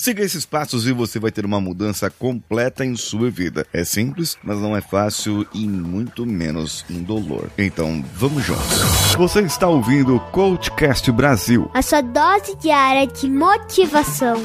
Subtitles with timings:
[0.00, 3.66] Siga esses passos e você vai ter uma mudança completa em sua vida.
[3.70, 7.50] É simples, mas não é fácil e muito menos indolor.
[7.58, 8.78] Então, vamos juntos.
[9.18, 11.70] Você está ouvindo o Coachcast Brasil.
[11.74, 14.42] A sua dose diária de motivação.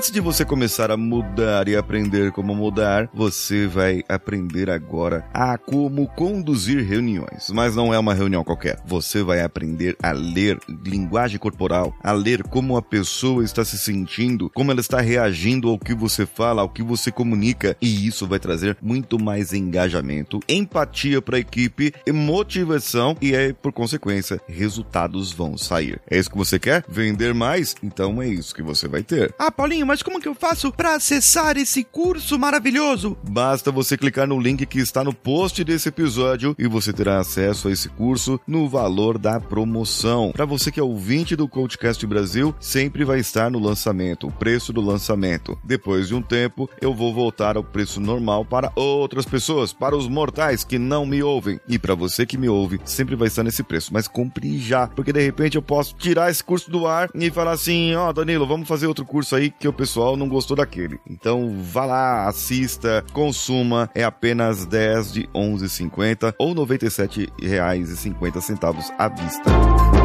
[0.00, 5.58] Antes de você começar a mudar e aprender como mudar, você vai aprender agora a
[5.58, 7.50] como conduzir reuniões.
[7.50, 8.80] Mas não é uma reunião qualquer.
[8.86, 14.48] Você vai aprender a ler linguagem corporal, a ler como a pessoa está se sentindo,
[14.54, 17.76] como ela está reagindo ao que você fala, ao que você comunica.
[17.78, 23.70] E isso vai trazer muito mais engajamento, empatia para a equipe, motivação e aí, por
[23.70, 26.00] consequência, resultados vão sair.
[26.10, 26.86] É isso que você quer?
[26.88, 27.76] Vender mais?
[27.82, 29.34] Então é isso que você vai ter.
[29.38, 33.18] Ah, Paulinho, mas como que eu faço para acessar esse curso maravilhoso?
[33.28, 37.66] Basta você clicar no link que está no post desse episódio e você terá acesso
[37.66, 40.30] a esse curso no valor da promoção.
[40.30, 44.72] Para você que é ouvinte do Coachcast Brasil, sempre vai estar no lançamento, o preço
[44.72, 45.58] do lançamento.
[45.64, 50.06] Depois de um tempo, eu vou voltar ao preço normal para outras pessoas, para os
[50.06, 51.58] mortais que não me ouvem.
[51.66, 55.12] E para você que me ouve, sempre vai estar nesse preço, mas compre já, porque
[55.12, 58.46] de repente eu posso tirar esse curso do ar e falar assim: "Ó, oh, Danilo,
[58.46, 61.00] vamos fazer outro curso aí que o pessoal não gostou daquele.
[61.08, 69.99] Então vá lá, assista, consuma, é apenas 10 de 11,50 ou R$ 97,50 à vista.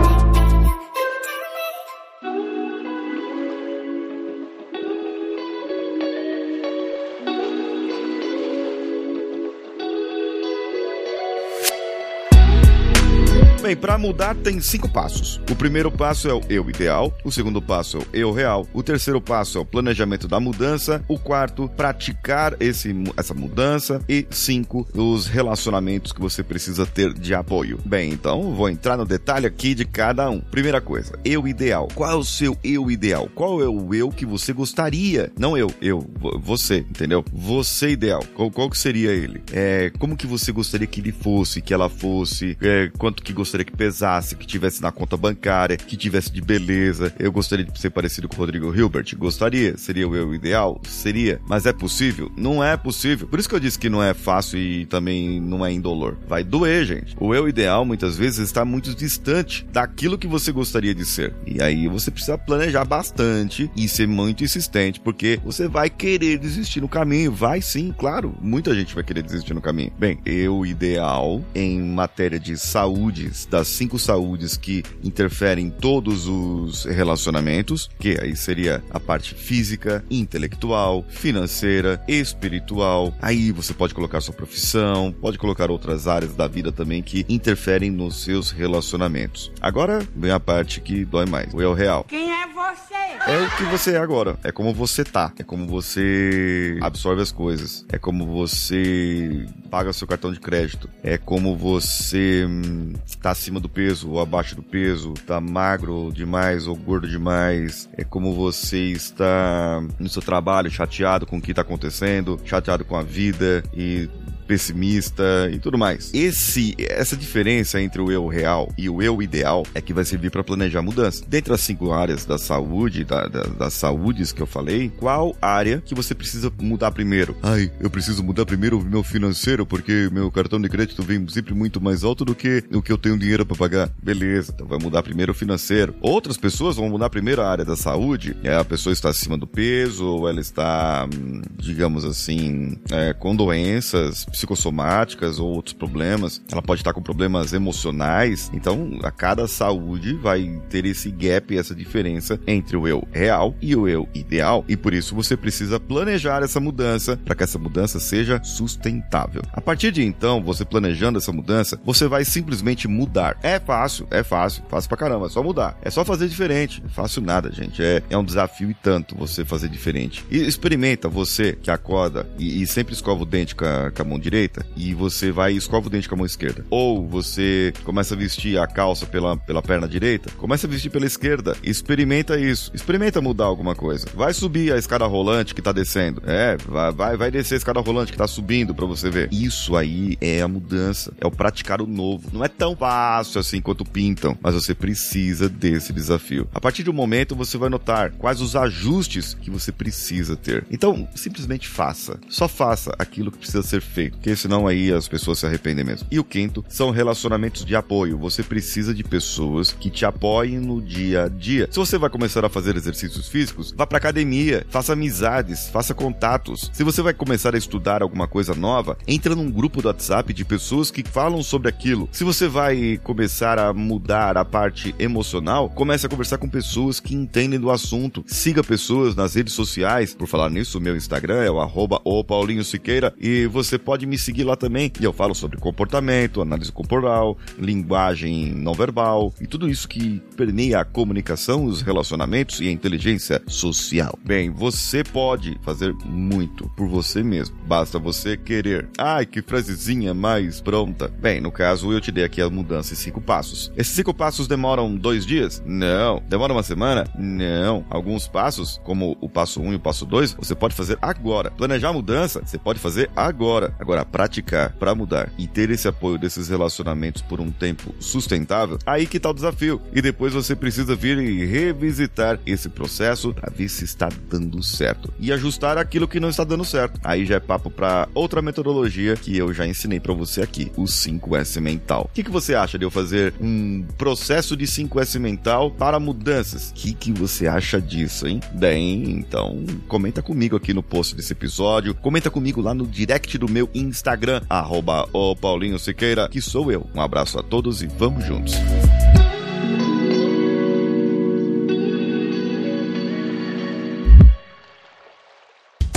[13.66, 15.42] Bem, para mudar tem cinco passos.
[15.50, 18.84] O primeiro passo é o eu ideal, o segundo passo é o eu real, o
[18.84, 24.88] terceiro passo é o planejamento da mudança, o quarto, praticar esse, essa mudança e cinco,
[24.94, 27.80] os relacionamentos que você precisa ter de apoio.
[27.84, 30.40] Bem, então vou entrar no detalhe aqui de cada um.
[30.42, 31.88] Primeira coisa, eu ideal.
[31.96, 33.28] Qual é o seu eu ideal?
[33.34, 35.31] Qual é o eu que você gostaria?
[35.40, 36.08] Não eu, eu,
[36.40, 37.25] você, entendeu?
[37.34, 38.24] Você ideal.
[38.36, 39.42] Qual, qual que seria ele?
[39.52, 42.56] É, como que você gostaria que ele fosse, que ela fosse?
[42.62, 47.14] É, quanto que gostaria que pesasse, que tivesse na conta bancária, que tivesse de beleza.
[47.20, 49.16] Eu gostaria de ser parecido com o Rodrigo Hilbert?
[49.18, 49.78] Gostaria.
[49.78, 50.82] Seria o eu ideal?
[50.88, 51.40] Seria.
[51.48, 52.32] Mas é possível?
[52.36, 53.28] Não é possível.
[53.28, 56.18] Por isso que eu disse que não é fácil e também não é indolor.
[56.28, 57.16] Vai doer, gente.
[57.20, 61.34] O eu ideal muitas vezes está muito distante daquilo que você gostaria de ser.
[61.46, 66.82] E aí você precisa planejar bastante e ser muito insistente, porque você vai querer desistir
[66.82, 67.32] no caminho.
[67.32, 68.36] Vai sim, claro.
[68.42, 69.92] Muita gente vai querer desistir no caminho.
[69.98, 76.85] Bem, eu ideal em matéria de saúde das cinco saúdes que interferem em todos os
[76.85, 83.13] relacionamentos, que aí seria a parte física, intelectual, financeira, espiritual.
[83.22, 87.91] Aí você pode colocar sua profissão, pode colocar outras áreas da vida também que interferem
[87.91, 89.51] nos seus relacionamentos.
[89.62, 92.06] Agora vem a parte que dói mais, o eu real.
[92.07, 92.96] Quem é você?
[93.28, 97.31] É o que você é agora, é como você tá, é como você absorve as
[97.31, 103.59] coisas, é como você paga seu cartão de crédito, é como você hum, tá acima
[103.59, 108.92] do peso ou abaixo do peso, tá magro demais ou gordo demais, é como você
[108.92, 114.09] está no seu trabalho chateado com o que tá acontecendo, chateado com a vida e
[114.45, 116.11] pessimista e tudo mais.
[116.13, 120.31] Esse, essa diferença entre o eu real e o eu ideal é que vai servir
[120.31, 121.23] para planejar mudança.
[121.28, 125.81] Dentre as cinco áreas da saúde, da, da, das saúdes que eu falei, qual área
[125.81, 127.35] que você precisa mudar primeiro?
[127.41, 131.53] Ai, eu preciso mudar primeiro o meu financeiro porque meu cartão de crédito vem sempre
[131.53, 133.89] muito mais alto do que o que eu tenho dinheiro para pagar.
[134.01, 135.95] Beleza, então vai mudar primeiro o financeiro.
[136.01, 138.35] Outras pessoas vão mudar primeiro a área da saúde.
[138.44, 143.35] É, a pessoa está acima do peso, ou ela está, hum, digamos assim, é, com
[143.35, 146.41] doenças psicossomáticas ou outros problemas.
[146.51, 148.51] Ela pode estar com problemas emocionais.
[148.53, 153.75] Então, a cada saúde vai ter esse gap, essa diferença entre o eu real e
[153.75, 154.63] o eu ideal.
[154.68, 159.42] E por isso você precisa planejar essa mudança para que essa mudança seja sustentável.
[159.54, 163.38] A partir de então, você planejando essa mudança, você vai simplesmente mudar.
[163.42, 165.77] É fácil, é fácil, fácil pra caramba, é só mudar.
[165.81, 166.83] É só fazer diferente.
[166.86, 167.81] É fácil nada, gente.
[167.81, 170.25] É, é um desafio e tanto você fazer diferente.
[170.30, 174.06] E experimenta você que acorda e, e sempre escova o dente com a, com a
[174.06, 176.66] mão direita e você vai e escova o dente com a mão esquerda.
[176.69, 181.06] Ou você começa a vestir a calça pela, pela perna direita, começa a vestir pela
[181.06, 181.56] esquerda.
[181.63, 182.72] Experimenta isso.
[182.74, 184.07] Experimenta mudar alguma coisa.
[184.16, 186.22] Vai subir a escada rolante que tá descendo.
[186.25, 189.30] É, vai, vai, vai descer a escada rolante que tá subindo para você ver.
[189.31, 191.13] Isso aí é a mudança.
[191.19, 192.30] É o praticar o novo.
[192.33, 196.48] Não é tão fácil assim quanto pintam, mas você precisa desse desafio.
[196.54, 200.66] A partir de um momento você vai notar quais os ajustes que você precisa ter.
[200.72, 202.19] Então, simplesmente faça.
[202.27, 206.07] Só faça aquilo que precisa ser feito, porque senão aí as pessoas se arrependem mesmo.
[206.09, 208.17] E o quinto são relacionamentos de apoio.
[208.17, 211.67] Você precisa de pessoas que te apoiem no dia a dia.
[211.69, 216.71] Se você vai começar a fazer exercícios físicos, vá para academia, faça amizades, faça contatos.
[216.73, 220.44] Se você vai começar a estudar alguma coisa nova, entra num grupo do WhatsApp de
[220.44, 222.09] pessoas que falam sobre aquilo.
[222.12, 227.13] Se você vai começar a mudar a parte emocional, comece a conversar com pessoas que
[227.13, 228.23] entendem do assunto.
[228.27, 230.15] Siga pessoas nas redes sociais.
[230.15, 234.44] Por falar nisso, meu Instagram é o arroba Paulinho Siqueira e você pode me seguir
[234.44, 234.92] lá também.
[235.00, 240.80] E eu falo sobre comportamento, análise corporal, linguagem não verbal e tudo isso que permeia
[240.80, 244.18] a comunicação, os relacionamentos e a inteligência social.
[244.24, 247.56] Bem, você pode fazer muito por você mesmo.
[247.66, 248.90] Basta você querer.
[248.98, 251.08] Ai, que frasezinha mais pronta.
[251.08, 253.72] Bem, no caso, eu te dei aqui a mudança em cinco passos.
[253.78, 255.62] Esses cinco passos demoram dois dias?
[255.66, 256.22] Não.
[256.28, 257.06] Demora uma semana?
[257.18, 257.86] Não.
[257.90, 261.51] Alguns passos, como o passo 1 um e o passo 2, você pode fazer agora.
[261.51, 263.74] Planejar a mudança, você pode fazer agora.
[263.80, 269.06] Agora, praticar para mudar e ter esse apoio desses relacionamentos por um tempo sustentável, aí
[269.06, 269.81] que tá o desafio.
[269.94, 275.13] E depois você precisa vir e revisitar esse processo para ver se está dando certo
[275.19, 277.00] e ajustar aquilo que não está dando certo.
[277.03, 280.83] Aí já é papo para outra metodologia que eu já ensinei para você aqui, o
[280.83, 282.09] 5S mental.
[282.12, 286.71] O que, que você acha de eu fazer um processo de 5S mental para mudanças?
[286.71, 288.39] O que, que você acha disso, hein?
[288.53, 293.50] Bem, então comenta comigo aqui no post desse episódio, comenta comigo lá no direct do
[293.50, 296.86] meu Instagram, arroba o Paulinho Siqueira, que sou eu.
[296.94, 298.56] Um abraço a todos e vamos juntos.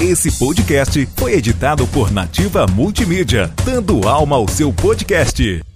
[0.01, 5.68] Esse podcast foi editado por Nativa Multimídia, dando alma ao seu podcast.